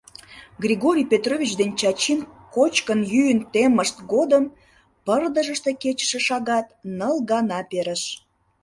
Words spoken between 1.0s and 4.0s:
Петрович ден Чачин кочкын-йӱын теммышт